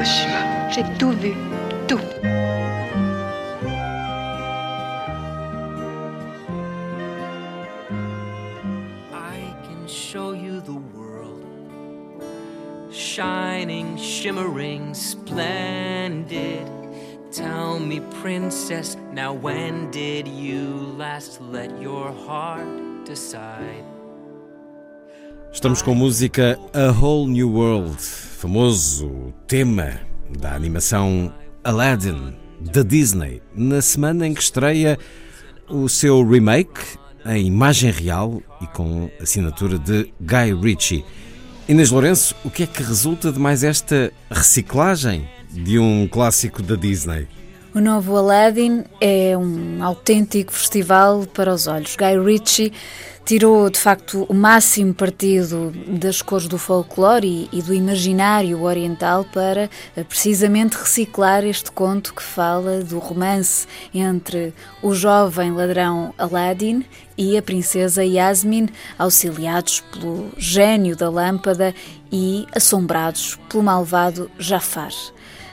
[0.00, 0.70] Hiroshima.
[0.70, 1.34] J'ai tout vu,
[1.86, 2.00] tout.
[9.12, 11.44] I can show you the world.
[12.90, 16.66] Shining, shimmering, splendid.
[17.30, 23.84] Tell me, princess, now when did you last let your heart decide?
[25.52, 27.98] Estamos com música A Whole New World,
[28.40, 30.00] famoso tema
[30.38, 31.30] da animação
[31.62, 32.34] Aladdin
[32.72, 34.98] da Disney, na semana em que estreia
[35.68, 36.80] o seu remake
[37.26, 41.04] em imagem real e com assinatura de Guy Ritchie.
[41.68, 46.76] Inês Lourenço, o que é que resulta de mais esta reciclagem de um clássico da
[46.76, 47.28] Disney?
[47.72, 51.94] O novo Aladdin é um autêntico festival para os olhos.
[51.94, 52.72] Guy Ritchie
[53.24, 59.70] tirou de facto o máximo partido das cores do folclore e, do imaginário oriental para
[59.96, 66.84] eh, precisamente reciclar este conto que fala do romance entre o jovem ladrão Aladdin
[67.16, 71.72] e a princesa Yasmin, auxiliados pelo gênio da lâmpada
[72.10, 74.90] e assombrados pelo malvado Jafar.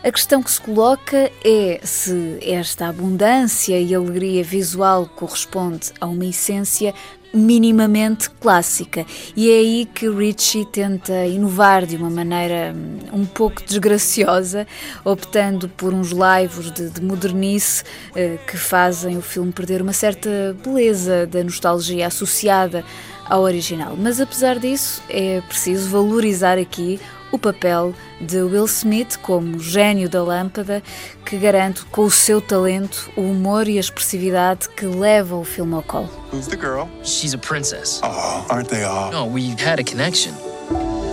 [0.04, 6.26] A questão que se coloca é se esta abundância e alegria visual corresponde a uma
[6.26, 6.94] essência
[7.34, 9.06] minimamente clássica.
[9.36, 14.66] E é aí que Ritchie tenta inovar de uma maneira hum, um pouco desgraciosa,
[15.04, 17.84] optando por uns laivos de, de modernice
[18.16, 22.86] eh, que fazem o filme perder uma certa beleza da nostalgia associada
[23.26, 23.96] ao original.
[23.98, 27.00] Mas apesar disso, é preciso valorizar aqui
[27.32, 30.82] o papel de Will Smith como gênio da lâmpada,
[31.26, 35.74] que garante com o seu talento o humor e a expressividade que leva o filme
[35.76, 36.10] ao colo.
[36.32, 36.88] Who's the girl?
[37.04, 38.00] She's a princess.
[38.04, 39.12] Oh, aren't they all?
[39.12, 40.34] No, we had a connection.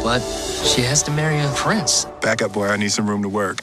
[0.03, 0.21] But
[0.65, 2.07] she has to marry a prince.
[2.21, 2.69] Back up, boy.
[2.69, 3.59] I need some room to work.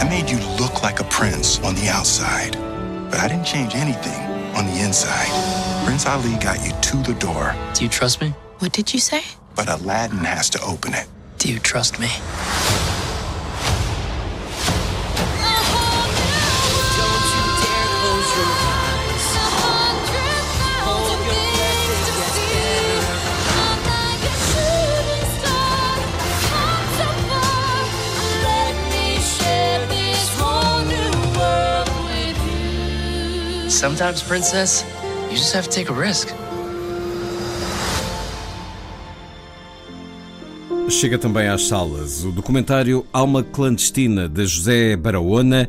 [0.00, 2.56] I made you look like a prince on the outside,
[3.10, 4.20] but I didn't change anything
[4.54, 5.30] on the inside.
[5.86, 8.34] Prince Ali got you to the door, Do you trust me?
[8.62, 9.22] What did you say?
[9.56, 11.08] but Aladdin has to open it.
[11.38, 12.06] Do you trust me?
[12.06, 12.22] Don't
[17.34, 19.26] you dare close your eyes.
[20.86, 22.38] Hold your breath, it gets
[33.58, 33.70] better.
[33.70, 34.84] Sometimes, princess,
[35.30, 36.28] you just have to take a risk.
[40.92, 45.68] Chega também às salas o documentário Alma Clandestina de José Barahona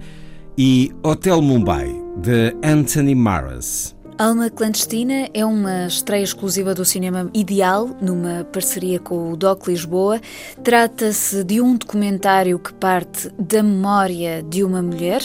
[0.56, 3.95] e Hotel Mumbai de Anthony Maras.
[4.16, 10.22] Alma Clandestina é uma estreia exclusiva do cinema Ideal, numa parceria com o DOC Lisboa.
[10.63, 15.22] Trata-se de um documentário que parte da memória de uma mulher,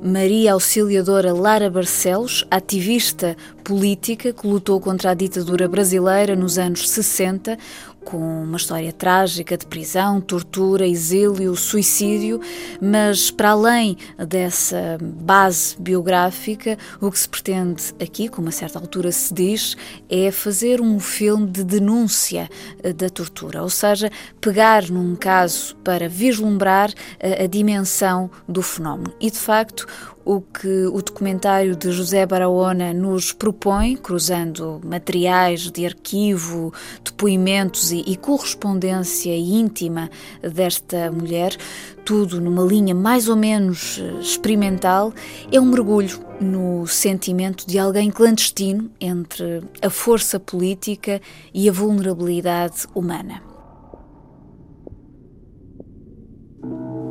[0.00, 7.58] Maria Auxiliadora Lara Barcelos, ativista política que lutou contra a ditadura brasileira nos anos 60,
[8.08, 12.40] com uma história trágica de prisão, tortura, exílio, suicídio,
[12.80, 19.12] mas para além dessa base biográfica, o que se pretende aqui, como a certa altura
[19.12, 19.76] se diz,
[20.08, 22.48] é fazer um filme de denúncia
[22.82, 24.10] eh, da tortura, ou seja,
[24.40, 26.90] pegar num caso para vislumbrar
[27.22, 29.12] a, a dimensão do fenómeno.
[29.20, 29.86] E de facto,
[30.28, 36.70] o que o documentário de José Barahona nos propõe, cruzando materiais de arquivo,
[37.02, 40.10] depoimentos e, e correspondência íntima
[40.42, 41.56] desta mulher,
[42.04, 45.14] tudo numa linha mais ou menos eh, experimental,
[45.50, 51.22] é um mergulho no sentimento de alguém clandestino entre a força política
[51.54, 53.42] e a vulnerabilidade humana.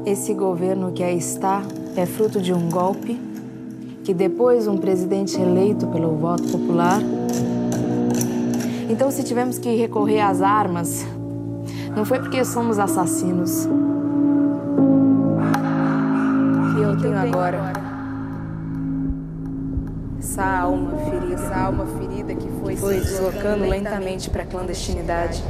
[0.06, 1.63] Esse governo que aí está
[2.00, 3.20] é fruto de um golpe
[4.04, 7.02] que depois um presidente eleito pelo voto popular.
[8.88, 11.06] Então, se tivemos que recorrer às armas,
[11.96, 13.68] não foi porque somos assassinos.
[16.74, 17.74] Que eu tenho agora
[20.20, 25.44] Essa alma ferida, essa alma ferida que foi, foi se deslocando lentamente para a clandestinidade.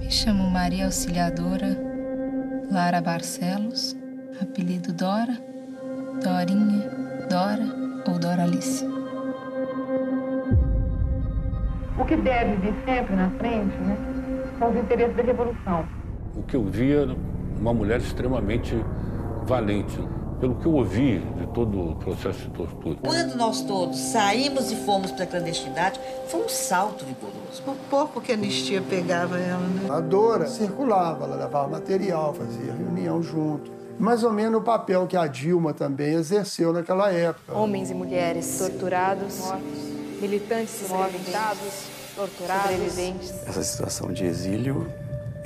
[0.00, 1.85] Me chamo Maria Auxiliadora
[2.76, 3.96] Lara Barcelos,
[4.38, 5.40] apelido Dora,
[6.22, 6.90] Dorinha,
[7.26, 7.64] Dora
[8.06, 8.84] ou Doralice.
[11.98, 13.96] O que deve vir sempre na frente né,
[14.58, 15.88] são os interesses da revolução.
[16.34, 17.16] O que eu via,
[17.58, 18.76] uma mulher extremamente
[19.46, 19.98] valente.
[20.40, 22.98] Pelo que eu ouvi de todo o processo de tortura.
[23.02, 25.98] Quando nós todos saímos e fomos para a clandestinidade,
[26.28, 27.62] foi um salto vigoroso.
[27.66, 29.88] O pouco que a anistia pegava ela, né?
[29.88, 33.70] A Dora circulava, ela levava material, fazia reunião junto.
[33.98, 37.54] Mais ou menos o papel que a Dilma também exerceu naquela época.
[37.54, 43.30] Homens e mulheres torturados, mortos, militantes escravizados, torturados, sobreviventes.
[43.46, 44.86] Essa situação de exílio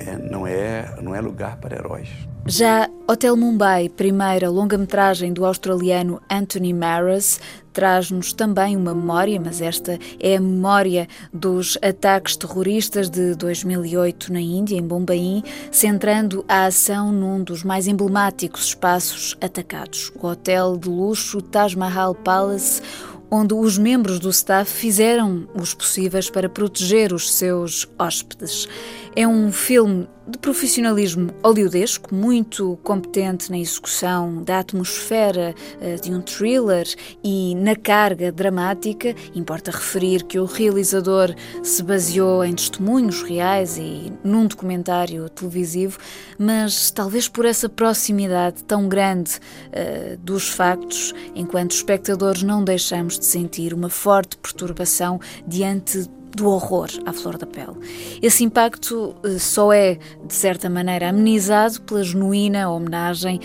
[0.01, 2.09] é, não, é, não é lugar para heróis.
[2.47, 7.39] Já Hotel Mumbai, primeira longa-metragem do australiano Anthony Maras,
[7.71, 14.41] traz-nos também uma memória, mas esta é a memória dos ataques terroristas de 2008 na
[14.41, 20.89] Índia, em Bombaim, centrando a ação num dos mais emblemáticos espaços atacados, o hotel de
[20.89, 22.81] luxo Taj Mahal Palace,
[23.29, 28.67] onde os membros do staff fizeram os possíveis para proteger os seus hóspedes.
[29.13, 35.53] É um filme de profissionalismo hollywoodesco, muito competente na execução da atmosfera
[36.01, 36.87] de um thriller
[37.21, 39.13] e na carga dramática.
[39.35, 45.99] Importa referir que o realizador se baseou em testemunhos reais e num documentário televisivo,
[46.39, 53.25] mas talvez por essa proximidade tão grande uh, dos factos, enquanto espectadores não deixamos de
[53.25, 57.75] sentir uma forte perturbação diante do horror à flor da pele.
[58.21, 63.39] Esse impacto só é, de certa maneira, amenizado pela genuína homenagem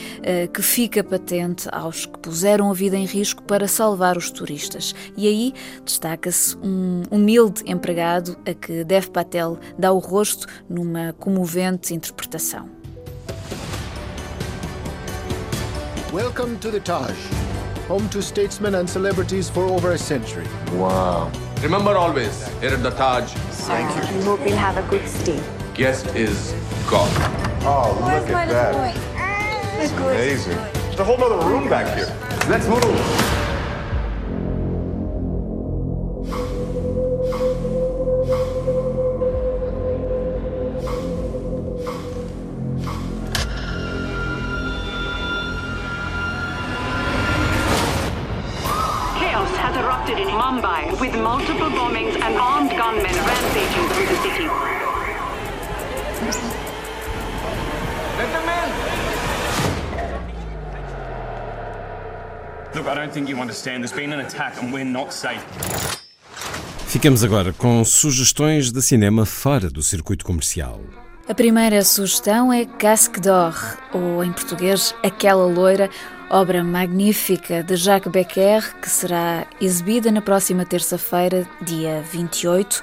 [0.52, 4.94] que fica patente aos que puseram a vida em risco para salvar os turistas.
[5.16, 5.54] E aí
[5.84, 12.68] destaca-se um humilde empregado a que Dev Patel dá o rosto numa comovente interpretação.
[16.12, 17.14] Welcome to the Taj,
[17.90, 20.46] home to statesmen and celebrities for over a century.
[20.78, 21.30] Wow.
[21.62, 23.32] Remember always, here at the Taj.
[23.66, 24.18] Thank you.
[24.18, 25.42] We hope you'll have a good stay.
[25.74, 26.54] Guest is
[26.88, 27.10] God.
[27.64, 28.74] Oh, Where's look at that.
[28.74, 29.82] Boy?
[29.82, 30.56] It's amazing.
[30.56, 32.14] There's a whole other room back here.
[32.48, 33.45] Let's move.
[50.06, 54.48] Erupted in Mumbai with multiple bombings and armed gunmen rampaging through the city.
[58.18, 58.68] Let them in.
[62.74, 63.82] Look, I don't think you understand.
[63.82, 65.44] There's been an attack and we're not safe.
[66.86, 70.80] Ficamos agora com sugestões de cinema fora do circuito comercial.
[71.28, 73.52] A primeira sugestão é Casque d'Or,
[73.92, 75.90] ou em português, Aquela Loira,
[76.30, 82.80] obra magnífica de Jacques Becker, que será exibida na próxima terça-feira, dia 28,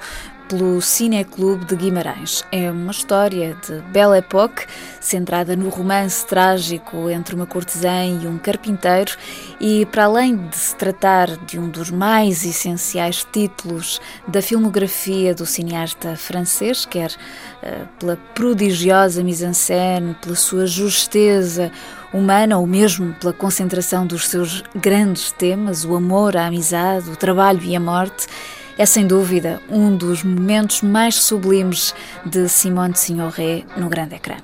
[0.48, 2.44] pelo Cineclube de Guimarães.
[2.50, 4.66] É uma história de Belle Époque,
[5.00, 9.12] centrada no romance trágico entre uma cortesã e um carpinteiro,
[9.60, 15.46] e para além de se tratar de um dos mais essenciais títulos da filmografia do
[15.46, 21.70] cineasta francês, quer uh, pela prodigiosa mise-en-scène, pela sua justeza
[22.12, 27.60] humana ou mesmo pela concentração dos seus grandes temas, o amor, a amizade, o trabalho
[27.64, 28.26] e a morte,
[28.76, 31.94] é sem dúvida um dos momentos mais sublimes
[32.26, 34.36] de Simone de Signoret no grande ecrã.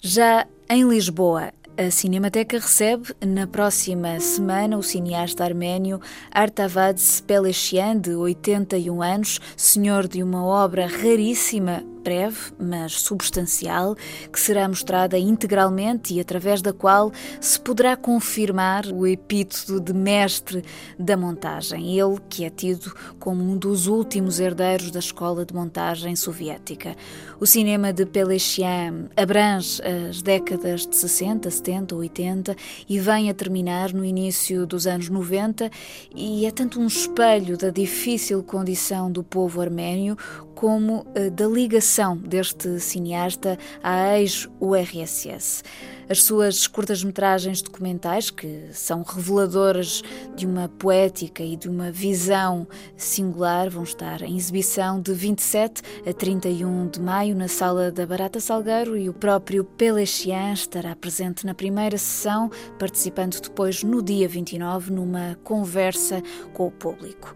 [0.00, 8.14] Já em Lisboa, a Cinemateca recebe na próxima semana o cineasta arménio Artavads Pelechian, de
[8.14, 13.94] 81 anos, senhor de uma obra raríssima, breve, mas substancial,
[14.32, 20.64] que será mostrada integralmente e através da qual se poderá confirmar o epíteto de mestre
[20.98, 21.98] da montagem.
[21.98, 26.96] Ele que é tido como um dos últimos herdeiros da escola de montagem soviética.
[27.38, 32.56] O cinema de Pelechian abrange as décadas de 60, 70, 80
[32.88, 35.70] e vem a terminar no início dos anos 90
[36.14, 40.16] e é tanto um espelho da difícil condição do povo arménio
[40.54, 45.62] como da ligação deste cineasta à ex-URSS.
[46.08, 50.02] As suas curtas-metragens documentais, que são reveladoras
[50.34, 56.12] de uma poética e de uma visão singular, vão estar em exibição de 27 a
[56.12, 61.54] 31 de maio na Sala da Barata Salgueiro e o próprio Pelechian estará presente na
[61.54, 66.22] primeira sessão, participando depois no dia 29 numa conversa
[66.52, 67.34] com o público.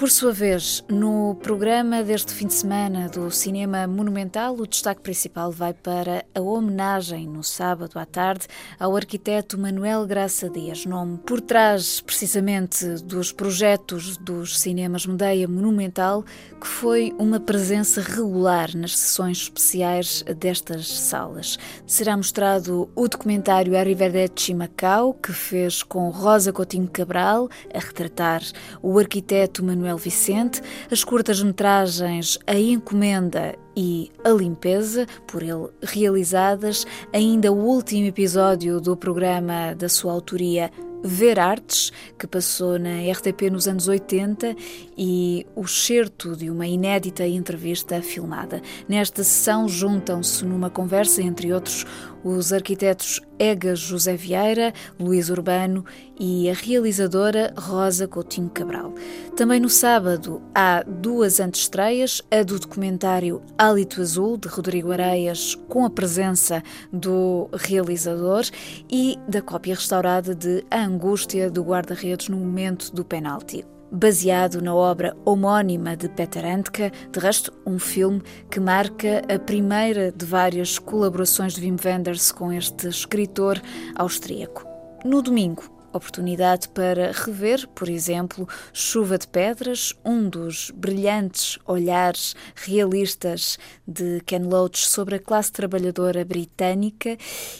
[0.00, 5.52] Por sua vez, no programa deste fim de semana do Cinema Monumental, o destaque principal
[5.52, 8.46] vai para a homenagem no sábado à tarde
[8.78, 16.24] ao arquiteto Manuel Graça Dias, nome por trás precisamente dos projetos dos cinemas Medeia Monumental,
[16.58, 21.58] que foi uma presença regular nas sessões especiais destas salas.
[21.86, 28.42] Será mostrado o documentário Arrivederci Macau, que fez com Rosa Coutinho Cabral, a retratar
[28.82, 36.86] o arquiteto Manuel Manuel Vicente, as curtas-metragens A Encomenda e A Limpeza, por ele realizadas,
[37.12, 40.70] ainda o último episódio do programa da sua autoria
[41.02, 44.54] Ver Artes, que passou na RTP nos anos 80,
[44.96, 48.60] e o certo de uma inédita entrevista filmada.
[48.88, 51.86] Nesta sessão juntam-se numa conversa, entre outros,
[52.22, 55.84] os arquitetos Egas José Vieira, Luís Urbano
[56.18, 58.94] e a realizadora Rosa Coutinho Cabral.
[59.36, 65.84] Também no sábado há duas antestreias, a do documentário Hálito Azul, de Rodrigo Areias, com
[65.84, 66.62] a presença
[66.92, 68.44] do realizador,
[68.90, 74.74] e da cópia restaurada de A Angústia do guarda-redes no momento do penalti baseado na
[74.74, 80.78] obra homónima de Peter Handke, de resto, um filme que marca a primeira de várias
[80.78, 83.60] colaborações de Wim Wenders com este escritor
[83.96, 84.64] austríaco.
[85.04, 93.58] No domingo, oportunidade para rever, por exemplo, Chuva de Pedras, um dos brilhantes olhares realistas
[93.86, 97.16] de Ken Loach sobre a classe trabalhadora britânica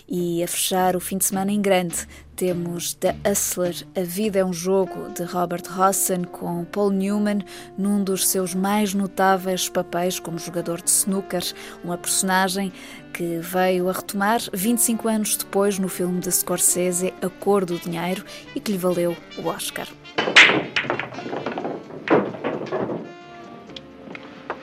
[0.08, 2.06] e a fechar o fim de semana em grande
[2.40, 7.40] temos The Hustler, A Vida é um Jogo, de Robert Rossen, com Paul Newman
[7.76, 11.42] num dos seus mais notáveis papéis como jogador de snooker,
[11.84, 12.72] uma personagem
[13.12, 18.24] que veio a retomar 25 anos depois no filme de Scorsese A Cor do Dinheiro
[18.56, 19.86] e que lhe valeu o Oscar.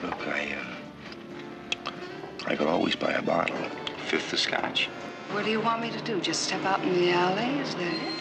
[0.02, 3.54] Look, I, uh, I could always buy a bottle.
[4.08, 4.90] Fifth of scotch.
[5.31, 6.19] What do you want me to do?
[6.21, 7.59] Just step out in the alley?
[7.59, 8.13] Is that it?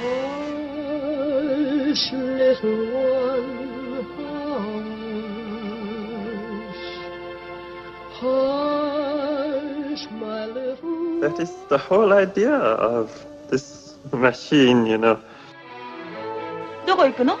[0.00, 3.46] Hush, little one,
[6.70, 6.86] hush.
[8.20, 13.10] Hush, my little That is the whole idea of
[13.50, 15.18] this machine, you know.
[16.86, 17.36] どこ行くの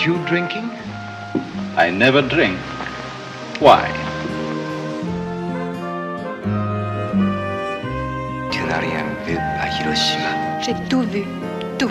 [0.00, 0.70] Aren't you drinking?
[1.76, 2.58] I never drink.
[3.60, 3.84] Why?
[8.50, 10.62] Tu n'as rien vu à Hiroshima.
[10.62, 11.24] J'ai tout vu.
[11.78, 11.90] Tout.